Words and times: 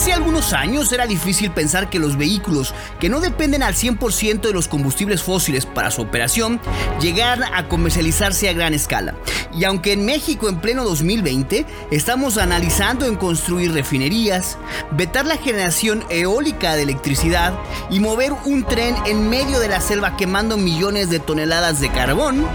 Hace 0.00 0.14
algunos 0.14 0.54
años 0.54 0.90
era 0.92 1.06
difícil 1.06 1.50
pensar 1.50 1.90
que 1.90 1.98
los 1.98 2.16
vehículos 2.16 2.72
que 2.98 3.10
no 3.10 3.20
dependen 3.20 3.62
al 3.62 3.74
100% 3.74 4.40
de 4.40 4.54
los 4.54 4.66
combustibles 4.66 5.22
fósiles 5.22 5.66
para 5.66 5.90
su 5.90 6.00
operación 6.00 6.58
llegaran 7.02 7.52
a 7.52 7.68
comercializarse 7.68 8.48
a 8.48 8.54
gran 8.54 8.72
escala. 8.72 9.14
Y 9.54 9.64
aunque 9.64 9.92
en 9.92 10.06
México 10.06 10.48
en 10.48 10.58
pleno 10.58 10.84
2020 10.84 11.66
estamos 11.90 12.38
analizando 12.38 13.04
en 13.04 13.16
construir 13.16 13.72
refinerías, 13.72 14.56
vetar 14.92 15.26
la 15.26 15.36
generación 15.36 16.02
eólica 16.08 16.76
de 16.76 16.84
electricidad 16.84 17.52
y 17.90 18.00
mover 18.00 18.32
un 18.46 18.64
tren 18.64 18.94
en 19.04 19.28
medio 19.28 19.60
de 19.60 19.68
la 19.68 19.82
selva 19.82 20.16
quemando 20.16 20.56
millones 20.56 21.10
de 21.10 21.18
toneladas 21.18 21.78
de 21.78 21.92
carbón, 21.92 22.46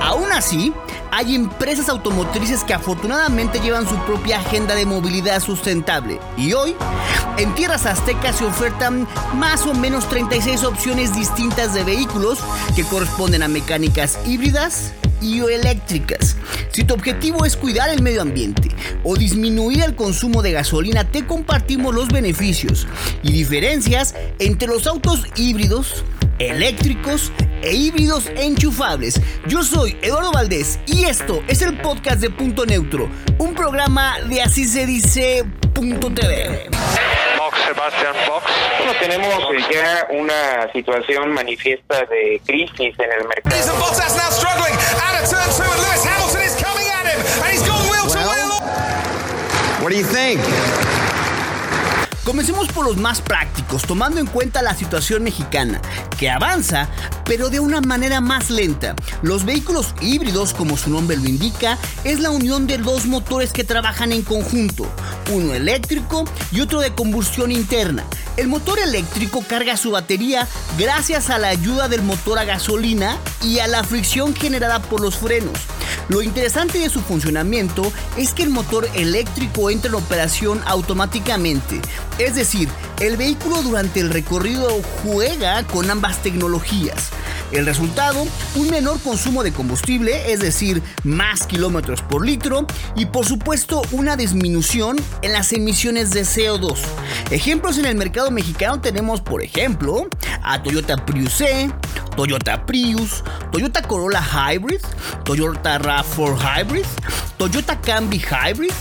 aún 0.00 0.32
así, 0.32 0.72
hay 1.10 1.34
empresas 1.34 1.88
automotrices 1.88 2.64
que 2.64 2.74
afortunadamente 2.74 3.60
llevan 3.60 3.88
su 3.88 3.96
propia 4.04 4.40
agenda 4.40 4.74
de 4.74 4.86
movilidad 4.86 5.40
sustentable. 5.40 6.18
Y 6.36 6.52
hoy, 6.52 6.74
en 7.36 7.54
tierras 7.54 7.86
aztecas 7.86 8.36
se 8.36 8.44
ofertan 8.44 9.06
más 9.34 9.66
o 9.66 9.74
menos 9.74 10.08
36 10.08 10.64
opciones 10.64 11.14
distintas 11.14 11.74
de 11.74 11.84
vehículos 11.84 12.38
que 12.74 12.84
corresponden 12.84 13.42
a 13.42 13.48
mecánicas 13.48 14.18
híbridas 14.26 14.92
y 15.20 15.40
eléctricas. 15.40 16.36
Si 16.70 16.84
tu 16.84 16.94
objetivo 16.94 17.44
es 17.44 17.56
cuidar 17.56 17.90
el 17.90 18.02
medio 18.02 18.22
ambiente 18.22 18.70
o 19.04 19.16
disminuir 19.16 19.82
el 19.82 19.94
consumo 19.94 20.42
de 20.42 20.52
gasolina, 20.52 21.04
te 21.04 21.26
compartimos 21.26 21.94
los 21.94 22.08
beneficios 22.08 22.86
y 23.22 23.32
diferencias 23.32 24.14
entre 24.38 24.68
los 24.68 24.86
autos 24.86 25.24
híbridos, 25.36 26.04
eléctricos 26.40 27.30
e 27.62 27.72
híbridos 27.72 28.26
enchufables. 28.36 29.20
Yo 29.46 29.62
soy 29.62 29.96
Eduardo 30.02 30.32
Valdés 30.32 30.80
y 30.86 31.04
esto 31.04 31.42
es 31.46 31.62
el 31.62 31.76
podcast 31.78 32.20
de 32.20 32.30
Punto 32.30 32.66
Neutro, 32.66 33.08
un 33.38 33.54
programa 33.54 34.18
de 34.28 34.42
así 34.42 34.64
se 34.64 34.86
dice 34.86 35.44
Punto 35.72 36.10
TV. 36.10 36.68
Sebastián 37.66 38.14
Box. 38.28 38.44
Bueno, 38.78 38.92
tenemos 39.00 39.28
eh, 39.28 39.64
ya 39.72 40.06
una 40.10 40.72
situación 40.72 41.32
manifiesta 41.32 42.04
de 42.06 42.40
crisis 42.44 42.94
en 42.98 43.12
el 43.12 43.28
mercado. 43.28 43.56
What 49.80 49.90
do 49.90 49.96
you 49.96 50.04
think? 50.04 50.40
Comencemos 52.30 52.68
por 52.68 52.86
los 52.86 52.96
más 52.96 53.20
prácticos, 53.20 53.82
tomando 53.82 54.20
en 54.20 54.26
cuenta 54.28 54.62
la 54.62 54.72
situación 54.72 55.24
mexicana, 55.24 55.80
que 56.16 56.30
avanza, 56.30 56.88
pero 57.30 57.48
de 57.48 57.60
una 57.60 57.80
manera 57.80 58.20
más 58.20 58.50
lenta. 58.50 58.96
Los 59.22 59.44
vehículos 59.44 59.94
híbridos, 60.00 60.52
como 60.52 60.76
su 60.76 60.90
nombre 60.90 61.16
lo 61.16 61.28
indica, 61.28 61.78
es 62.02 62.18
la 62.18 62.30
unión 62.30 62.66
de 62.66 62.76
dos 62.76 63.06
motores 63.06 63.52
que 63.52 63.62
trabajan 63.62 64.10
en 64.10 64.22
conjunto, 64.22 64.84
uno 65.30 65.54
eléctrico 65.54 66.24
y 66.50 66.60
otro 66.60 66.80
de 66.80 66.92
combustión 66.92 67.52
interna. 67.52 68.04
El 68.36 68.48
motor 68.48 68.80
eléctrico 68.80 69.44
carga 69.46 69.76
su 69.76 69.92
batería 69.92 70.48
gracias 70.76 71.30
a 71.30 71.38
la 71.38 71.50
ayuda 71.50 71.86
del 71.86 72.02
motor 72.02 72.36
a 72.36 72.44
gasolina 72.44 73.16
y 73.44 73.60
a 73.60 73.68
la 73.68 73.84
fricción 73.84 74.34
generada 74.34 74.80
por 74.80 75.00
los 75.00 75.16
frenos. 75.16 75.56
Lo 76.08 76.22
interesante 76.22 76.78
de 76.78 76.90
su 76.90 77.00
funcionamiento 77.00 77.92
es 78.16 78.34
que 78.34 78.42
el 78.42 78.50
motor 78.50 78.88
eléctrico 78.96 79.70
entra 79.70 79.90
en 79.90 79.94
operación 79.94 80.60
automáticamente, 80.66 81.80
es 82.18 82.34
decir, 82.34 82.68
el 82.98 83.16
vehículo 83.16 83.62
durante 83.62 84.00
el 84.00 84.10
recorrido 84.10 84.68
juega 85.04 85.64
con 85.68 85.88
ambas 85.88 86.20
tecnologías. 86.22 87.10
El 87.52 87.66
resultado, 87.66 88.26
un 88.54 88.70
menor 88.70 89.00
consumo 89.00 89.42
de 89.42 89.52
combustible, 89.52 90.32
es 90.32 90.40
decir, 90.40 90.82
más 91.02 91.46
kilómetros 91.46 92.00
por 92.00 92.24
litro, 92.24 92.66
y 92.94 93.06
por 93.06 93.26
supuesto 93.26 93.82
una 93.90 94.16
disminución 94.16 94.96
en 95.22 95.32
las 95.32 95.52
emisiones 95.52 96.10
de 96.10 96.22
CO2. 96.22 96.78
Ejemplos 97.30 97.78
en 97.78 97.86
el 97.86 97.96
mercado 97.96 98.30
mexicano 98.30 98.80
tenemos, 98.80 99.20
por 99.20 99.42
ejemplo, 99.42 100.08
a 100.42 100.62
Toyota 100.62 101.04
Prius 101.04 101.32
C, 101.32 101.70
Toyota 102.16 102.66
Prius, 102.66 103.24
Toyota 103.50 103.82
Corolla 103.82 104.22
Hybrid, 104.22 104.80
Toyota 105.24 105.78
RAV4 105.80 106.38
Hybrid, 106.38 106.84
Toyota 107.36 107.80
Camry 107.80 108.18
Hybrid, 108.20 108.72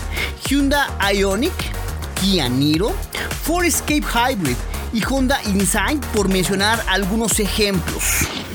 Hyundai 0.48 1.18
Ioniq, 1.18 1.54
Kia 2.22 2.48
Niro, 2.50 2.94
Ford 3.44 3.66
Escape 3.66 4.04
Hybrid 4.04 4.58
y 4.94 5.02
Honda 5.04 5.40
Insight 5.46 6.04
por 6.08 6.30
mencionar 6.30 6.84
algunos 6.88 7.40
ejemplos. 7.40 8.04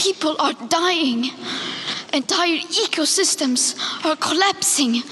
people 0.00 0.34
are 0.38 0.54
dying, 0.68 1.30
entire 2.14 2.56
ecosystems 2.84 3.76
are 4.02 4.16
collapsing. 4.16 5.02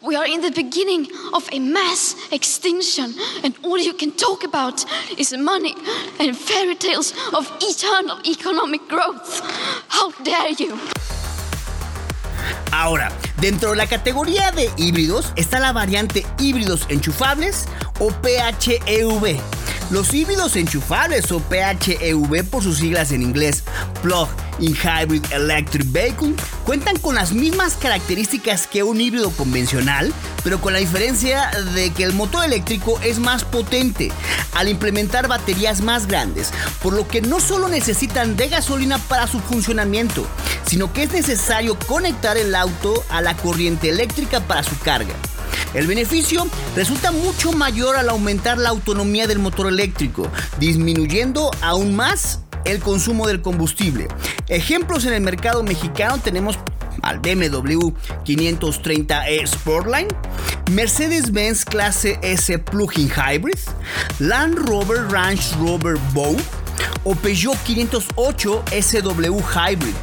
We 0.00 0.14
are 0.14 0.26
in 0.26 0.40
the 0.42 0.52
beginning 0.52 1.08
of 1.34 1.48
a 1.50 1.58
mass 1.58 2.14
extinction, 2.30 3.14
and 3.42 3.54
all 3.64 3.78
you 3.78 3.94
can 3.94 4.12
talk 4.12 4.44
about 4.44 4.84
is 5.18 5.36
money 5.36 5.74
and 6.20 6.36
fairy 6.36 6.76
tales 6.76 7.12
of 7.34 7.50
eternal 7.60 8.18
economic 8.24 8.86
growth. 8.88 9.40
How 9.88 10.12
dare 10.22 10.52
you! 10.52 10.78
Ahora, 12.70 13.10
dentro 13.40 13.70
de 13.70 13.76
la 13.76 13.88
categoría 13.88 14.52
de 14.52 14.70
híbridos 14.76 15.32
está 15.34 15.58
la 15.58 15.72
variante 15.72 16.24
híbridos 16.38 16.86
enchufables 16.88 17.66
o 17.98 18.10
PHEV. 18.10 19.40
Los 19.90 20.12
híbridos 20.12 20.54
enchufables 20.56 21.32
o 21.32 21.40
PHEV 21.40 22.44
por 22.44 22.62
sus 22.62 22.76
siglas 22.76 23.10
en 23.10 23.22
inglés, 23.22 23.64
Plug 24.02 24.28
in 24.58 24.76
Hybrid 24.76 25.24
Electric 25.32 25.90
Vehicle, 25.90 26.34
cuentan 26.66 26.98
con 26.98 27.14
las 27.14 27.32
mismas 27.32 27.74
características 27.74 28.66
que 28.66 28.82
un 28.82 29.00
híbrido 29.00 29.30
convencional, 29.30 30.12
pero 30.44 30.60
con 30.60 30.74
la 30.74 30.78
diferencia 30.78 31.50
de 31.74 31.90
que 31.90 32.04
el 32.04 32.12
motor 32.12 32.44
eléctrico 32.44 33.00
es 33.02 33.18
más 33.18 33.44
potente 33.44 34.12
al 34.52 34.68
implementar 34.68 35.26
baterías 35.26 35.80
más 35.80 36.06
grandes, 36.06 36.52
por 36.82 36.92
lo 36.92 37.08
que 37.08 37.22
no 37.22 37.40
solo 37.40 37.68
necesitan 37.68 38.36
de 38.36 38.48
gasolina 38.48 38.98
para 38.98 39.26
su 39.26 39.40
funcionamiento, 39.40 40.26
sino 40.66 40.92
que 40.92 41.04
es 41.04 41.12
necesario 41.12 41.78
conectar 41.78 42.36
el 42.36 42.54
auto 42.54 43.04
a 43.08 43.22
la 43.22 43.34
corriente 43.38 43.88
eléctrica 43.88 44.40
para 44.40 44.62
su 44.62 44.78
carga. 44.80 45.14
El 45.74 45.86
beneficio 45.86 46.46
resulta 46.74 47.12
mucho 47.12 47.52
mayor 47.52 47.96
al 47.96 48.08
aumentar 48.08 48.58
la 48.58 48.70
autonomía 48.70 49.26
del 49.26 49.38
motor 49.38 49.68
eléctrico, 49.68 50.30
disminuyendo 50.58 51.50
aún 51.60 51.94
más 51.94 52.40
el 52.64 52.80
consumo 52.80 53.26
del 53.26 53.42
combustible. 53.42 54.08
Ejemplos 54.48 55.04
en 55.04 55.12
el 55.12 55.20
mercado 55.20 55.62
mexicano 55.62 56.18
tenemos 56.18 56.58
al 57.02 57.20
BMW 57.20 57.92
530e 58.24 59.46
Sportline, 59.46 60.08
Mercedes-Benz 60.72 61.64
clase 61.64 62.18
S 62.22 62.58
Plug-in 62.58 63.10
Hybrid, 63.10 63.58
Land 64.18 64.58
Rover 64.68 65.06
Range 65.10 65.42
Rover 65.60 65.96
Bow 66.12 66.36
o 67.04 67.14
Peugeot 67.14 67.56
508 67.64 68.64
SW 68.80 69.38
Hybrid. 69.38 69.94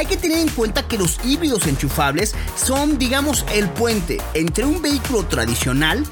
Hay 0.00 0.06
que 0.06 0.16
tener 0.16 0.38
en 0.38 0.48
cuenta 0.48 0.88
que 0.88 0.96
los 0.96 1.20
híbridos 1.26 1.66
enchufables 1.66 2.34
son, 2.56 2.96
digamos, 2.96 3.44
el 3.52 3.68
puente 3.68 4.18
entre 4.32 4.64
un 4.64 4.80
vehículo 4.80 5.26
tradicional 5.26 6.02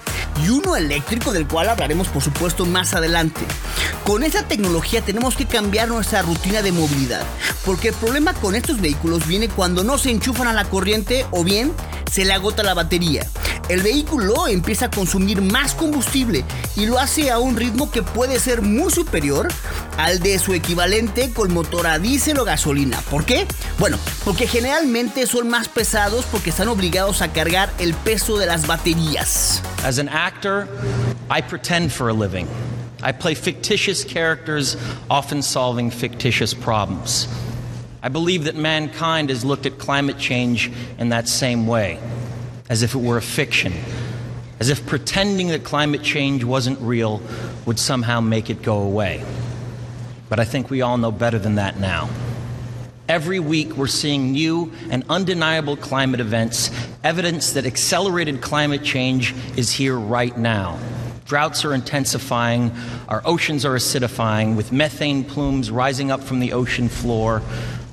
y 0.44 0.50
uno 0.50 0.76
eléctrico 0.76 1.32
del 1.32 1.48
cual 1.48 1.70
hablaremos 1.70 2.06
por 2.08 2.22
supuesto 2.22 2.66
más 2.66 2.92
adelante. 2.92 3.40
Con 4.04 4.24
esta 4.24 4.42
tecnología 4.46 5.00
tenemos 5.00 5.36
que 5.36 5.46
cambiar 5.46 5.88
nuestra 5.88 6.20
rutina 6.20 6.60
de 6.60 6.70
movilidad, 6.70 7.24
porque 7.64 7.88
el 7.88 7.94
problema 7.94 8.34
con 8.34 8.54
estos 8.54 8.78
vehículos 8.78 9.26
viene 9.26 9.48
cuando 9.48 9.82
no 9.82 9.96
se 9.96 10.10
enchufan 10.10 10.48
a 10.48 10.52
la 10.52 10.66
corriente 10.66 11.24
o 11.30 11.42
bien 11.42 11.72
se 12.12 12.26
le 12.26 12.34
agota 12.34 12.62
la 12.62 12.74
batería. 12.74 13.26
El 13.68 13.82
vehículo 13.82 14.48
empieza 14.48 14.86
a 14.86 14.90
consumir 14.90 15.42
más 15.42 15.74
combustible 15.74 16.42
y 16.74 16.86
lo 16.86 16.98
hace 16.98 17.30
a 17.30 17.38
un 17.38 17.54
ritmo 17.54 17.90
que 17.90 18.02
puede 18.02 18.40
ser 18.40 18.62
muy 18.62 18.90
superior 18.90 19.48
al 19.98 20.20
de 20.20 20.38
su 20.38 20.54
equivalente 20.54 21.30
con 21.34 21.52
motor 21.52 21.86
a 21.86 21.98
diésel 21.98 22.38
o 22.38 22.44
gasolina. 22.44 22.98
¿Por 23.10 23.26
qué? 23.26 23.46
Bueno, 23.78 23.98
porque 24.24 24.46
generalmente 24.46 25.26
son 25.26 25.50
más 25.50 25.68
pesados 25.68 26.24
porque 26.30 26.48
están 26.48 26.68
obligados 26.68 27.20
a 27.20 27.28
cargar 27.30 27.70
el 27.78 27.92
peso 27.92 28.38
de 28.38 28.46
las 28.46 28.66
baterías. 28.66 29.62
As 29.84 29.98
an 29.98 30.08
actor, 30.08 30.66
I 31.30 31.42
pretend 31.42 31.92
for 31.92 32.08
a 32.08 32.14
living. 32.14 32.46
I 33.02 33.12
play 33.12 33.34
fictitious 33.34 34.02
characters, 34.02 34.78
often 35.10 35.42
solving 35.42 35.90
fictitious 35.90 36.54
problems. 36.54 37.28
I 38.02 38.08
believe 38.08 38.44
that 38.44 38.56
mankind 38.56 39.28
has 39.28 39.44
looked 39.44 39.66
at 39.66 39.78
climate 39.78 40.18
change 40.18 40.70
in 40.98 41.10
that 41.10 41.28
same 41.28 41.66
way, 41.66 41.98
as 42.68 42.82
if 42.82 42.94
it 42.94 43.00
were 43.00 43.16
a 43.16 43.22
fiction. 43.22 43.72
as 44.60 44.70
if 44.70 44.84
pretending 44.86 45.48
that 45.48 45.64
climate 45.64 46.02
change 46.02 46.44
wasn't 46.44 46.78
real 46.80 47.22
would 47.64 47.78
somehow 47.78 48.20
make 48.20 48.50
it 48.50 48.62
go 48.62 48.82
away. 48.82 49.24
But 50.28 50.40
I 50.40 50.44
think 50.44 50.68
we 50.68 50.82
all 50.82 50.98
know 50.98 51.12
better 51.12 51.38
than 51.38 51.54
that 51.56 51.78
now. 51.78 52.10
Every 53.08 53.38
week, 53.40 53.76
we're 53.76 53.86
seeing 53.86 54.32
new 54.32 54.70
and 54.90 55.02
undeniable 55.08 55.76
climate 55.76 56.20
events, 56.20 56.70
evidence 57.02 57.52
that 57.52 57.64
accelerated 57.64 58.42
climate 58.42 58.82
change 58.82 59.34
is 59.56 59.70
here 59.72 59.96
right 59.96 60.36
now. 60.36 60.78
Droughts 61.24 61.64
are 61.64 61.72
intensifying, 61.72 62.72
our 63.08 63.22
oceans 63.24 63.64
are 63.64 63.76
acidifying, 63.76 64.56
with 64.56 64.72
methane 64.72 65.24
plumes 65.24 65.70
rising 65.70 66.10
up 66.10 66.22
from 66.22 66.40
the 66.40 66.52
ocean 66.52 66.88
floor. 66.88 67.42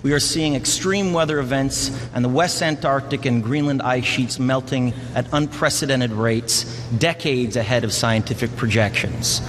We 0.05 0.13
are 0.13 0.19
seeing 0.19 0.53
extreme 0.53 1.13
weather 1.13 1.39
events 1.39 1.89
and 2.13 2.23
the 2.23 2.29
West 2.29 2.61
Antarctic 2.61 3.25
and 3.25 3.43
Greenland 3.43 3.81
ice 3.81 4.05
sheets 4.05 4.37
melting 4.37 4.93
at 5.15 5.25
unprecedented 5.33 6.11
rates, 6.11 6.65
decades 6.99 7.57
ahead 7.57 7.83
of 7.83 7.91
scientific 7.91 8.55
projections. 8.55 9.41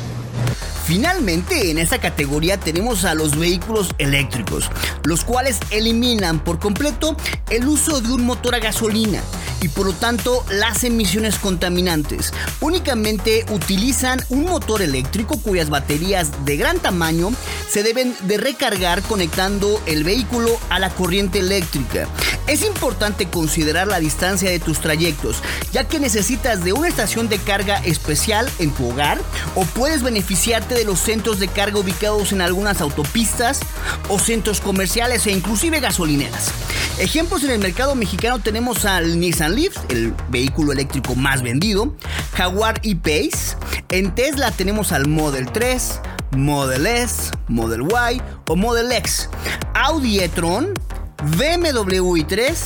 Finalmente, 0.87 1.71
en 1.71 1.77
esta 1.77 1.99
categoría 1.99 2.57
tenemos 2.57 3.05
a 3.05 3.15
los 3.15 3.37
vehículos 3.37 3.91
eléctricos, 3.99 4.71
los 5.05 5.25
cuales 5.25 5.59
eliminan 5.71 6.43
por 6.43 6.59
completo 6.59 7.19
el 7.51 7.69
uso 7.69 8.01
de 8.01 8.15
un 8.15 8.25
motor 8.25 8.55
a 8.55 8.59
gasolina 8.59 9.21
y 9.63 9.69
por 9.69 9.87
lo 9.87 9.93
tanto 9.93 10.45
las 10.51 10.85
emisiones 10.85 11.39
contaminantes. 11.39 12.33
Únicamente 12.61 13.45
utilizan 13.51 14.21
un 14.29 14.45
motor 14.45 14.83
eléctrico 14.83 15.39
cuyas 15.39 15.71
baterías 15.71 16.45
de 16.45 16.57
gran 16.57 16.79
tamaño 16.79 17.31
se 17.69 17.83
deben 17.83 18.15
de 18.23 18.39
recargar 18.39 19.03
conectando 19.03 19.81
el 19.87 20.05
vehículo 20.05 20.51
a 20.71 20.79
la 20.79 20.91
corriente 20.91 21.39
eléctrica. 21.39 22.09
Es 22.47 22.63
importante 22.63 23.27
considerar 23.27 23.89
la 23.89 23.99
distancia 23.99 24.49
de 24.49 24.61
tus 24.61 24.79
trayectos, 24.79 25.43
ya 25.73 25.89
que 25.89 25.99
necesitas 25.99 26.63
de 26.63 26.73
una 26.73 26.87
estación 26.87 27.29
de 27.29 27.39
carga 27.39 27.79
especial 27.79 28.49
en 28.61 28.71
tu 28.71 28.89
hogar 28.89 29.19
o 29.57 29.65
puedes 29.65 30.03
beneficiarte 30.03 30.75
de 30.75 30.85
los 30.85 31.01
centros 31.01 31.41
de 31.41 31.49
carga 31.49 31.81
ubicados 31.81 32.33
en 32.33 32.41
algunas 32.41 32.81
autopistas 32.81 33.61
o 34.09 34.19
centros 34.21 34.61
comerciales 34.61 35.27
e 35.27 35.33
inclusive 35.33 35.81
gasolineras. 35.81 36.53
Ejemplos 36.99 37.45
en 37.45 37.51
el 37.51 37.59
mercado 37.59 37.95
mexicano 37.95 38.39
tenemos 38.39 38.85
al 38.85 39.19
Nissan 39.19 39.46
Leaf, 39.49 39.77
el 39.89 40.15
vehículo 40.29 40.73
eléctrico 40.73 41.15
más 41.15 41.43
vendido, 41.43 41.95
Jaguar 42.35 42.81
E-Pace, 42.83 43.57
en 43.91 44.15
Tesla 44.15 44.51
tenemos 44.51 44.93
al 44.93 45.07
Model 45.07 45.51
3, 45.53 46.01
Model 46.37 46.87
S, 46.87 47.31
Model 47.49 47.83
Y 47.83 48.23
o 48.49 48.57
Model 48.57 48.93
X, 48.93 49.29
Audi 49.75 50.21
e-tron, 50.21 50.75
BMW 51.23 52.17
i3 52.19 52.57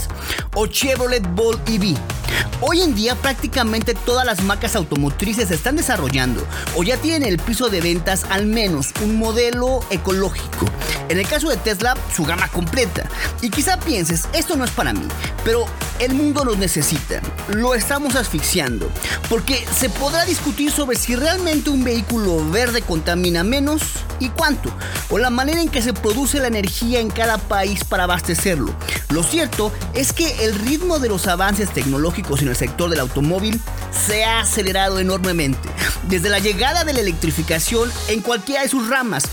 o 0.54 0.66
Chevrolet 0.66 1.26
Bolt 1.34 1.68
EV. 1.68 1.96
Hoy 2.60 2.82
en 2.82 2.94
día 2.94 3.14
prácticamente 3.14 3.94
todas 3.94 4.26
las 4.26 4.42
marcas 4.42 4.76
automotrices 4.76 5.50
están 5.50 5.76
desarrollando 5.76 6.46
o 6.76 6.82
ya 6.82 6.96
tienen 6.98 7.22
el 7.22 7.38
piso 7.38 7.68
de 7.68 7.80
ventas 7.80 8.24
al 8.28 8.46
menos 8.46 8.90
un 9.02 9.18
modelo 9.18 9.80
ecológico. 9.90 10.66
En 11.08 11.18
el 11.18 11.26
caso 11.26 11.48
de 11.48 11.56
Tesla, 11.56 11.96
su 12.14 12.24
gama 12.24 12.48
completa. 12.48 13.08
Y 13.40 13.50
quizá 13.50 13.78
pienses, 13.78 14.28
esto 14.32 14.56
no 14.56 14.64
es 14.64 14.70
para 14.70 14.92
mí, 14.92 15.06
pero 15.44 15.66
el 15.98 16.14
mundo 16.14 16.44
lo 16.44 16.54
necesita. 16.54 17.20
Lo 17.48 17.74
estamos 17.74 18.14
asfixiando. 18.14 18.90
Porque 19.28 19.64
se 19.76 19.88
podrá 19.88 20.24
discutir 20.24 20.70
sobre 20.70 20.96
si 20.96 21.16
realmente 21.16 21.70
un 21.70 21.82
vehículo 21.82 22.48
verde 22.50 22.82
contamina 22.82 23.42
menos 23.42 23.82
y 24.20 24.28
cuánto, 24.28 24.70
o 25.08 25.18
la 25.18 25.30
manera 25.30 25.60
en 25.60 25.68
que 25.68 25.82
se 25.82 25.94
produce 25.94 26.38
la 26.38 26.48
energía 26.48 27.00
en 27.00 27.10
cada 27.10 27.38
país 27.38 27.84
para 27.84 28.06
abastecerlo. 28.40 28.74
Lo 29.10 29.22
cierto 29.22 29.72
es 29.94 30.12
que 30.12 30.44
el 30.44 30.54
ritmo 30.54 30.98
de 30.98 31.08
los 31.08 31.26
avances 31.26 31.70
tecnológicos 31.70 32.42
en 32.42 32.48
el 32.48 32.56
sector 32.56 32.90
del 32.90 33.00
automóvil 33.00 33.60
se 33.90 34.24
ha 34.24 34.40
acelerado 34.40 34.98
enormemente, 34.98 35.68
desde 36.08 36.28
la 36.28 36.38
llegada 36.38 36.84
de 36.84 36.92
la 36.92 37.00
electrificación 37.00 37.90
en 38.08 38.20
cualquiera 38.20 38.62
de 38.62 38.68
sus 38.68 38.88
ramas. 38.88 39.24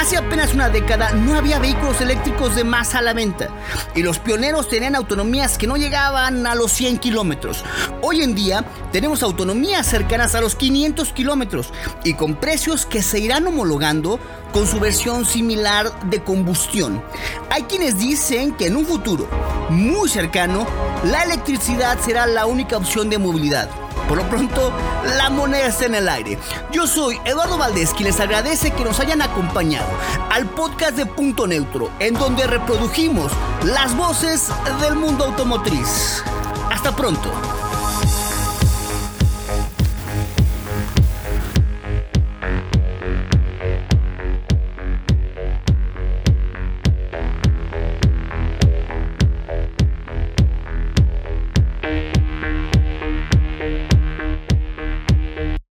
Hace 0.00 0.16
apenas 0.16 0.54
una 0.54 0.70
década 0.70 1.10
no 1.10 1.36
había 1.36 1.58
vehículos 1.58 2.00
eléctricos 2.00 2.56
de 2.56 2.64
masa 2.64 3.00
a 3.00 3.02
la 3.02 3.12
venta 3.12 3.50
y 3.94 4.02
los 4.02 4.18
pioneros 4.18 4.66
tenían 4.66 4.94
autonomías 4.94 5.58
que 5.58 5.66
no 5.66 5.76
llegaban 5.76 6.46
a 6.46 6.54
los 6.54 6.72
100 6.72 6.96
kilómetros. 6.96 7.62
Hoy 8.00 8.22
en 8.22 8.34
día 8.34 8.64
tenemos 8.92 9.22
autonomías 9.22 9.86
cercanas 9.86 10.34
a 10.34 10.40
los 10.40 10.54
500 10.56 11.12
kilómetros 11.12 11.70
y 12.02 12.14
con 12.14 12.36
precios 12.36 12.86
que 12.86 13.02
se 13.02 13.18
irán 13.18 13.46
homologando 13.46 14.18
con 14.54 14.66
su 14.66 14.80
versión 14.80 15.26
similar 15.26 15.92
de 16.08 16.24
combustión. 16.24 17.02
Hay 17.50 17.64
quienes 17.64 17.98
dicen 17.98 18.52
que 18.52 18.68
en 18.68 18.76
un 18.76 18.86
futuro 18.86 19.28
muy 19.68 20.08
cercano 20.08 20.66
la 21.04 21.24
electricidad 21.24 21.98
será 22.00 22.26
la 22.26 22.46
única 22.46 22.78
opción 22.78 23.10
de 23.10 23.18
movilidad. 23.18 23.68
Por 24.10 24.18
lo 24.18 24.28
pronto, 24.28 24.72
la 25.18 25.30
moneda 25.30 25.68
está 25.68 25.86
en 25.86 25.94
el 25.94 26.08
aire. 26.08 26.36
Yo 26.72 26.88
soy 26.88 27.20
Eduardo 27.24 27.56
Valdés, 27.56 27.94
quien 27.94 28.08
les 28.08 28.18
agradece 28.18 28.72
que 28.72 28.82
nos 28.82 28.98
hayan 28.98 29.22
acompañado 29.22 29.86
al 30.32 30.46
podcast 30.46 30.96
de 30.96 31.06
Punto 31.06 31.46
Neutro, 31.46 31.92
en 32.00 32.14
donde 32.14 32.44
reprodujimos 32.48 33.30
las 33.62 33.96
voces 33.96 34.48
del 34.80 34.96
mundo 34.96 35.26
automotriz. 35.26 36.24
Hasta 36.72 36.96
pronto. 36.96 37.30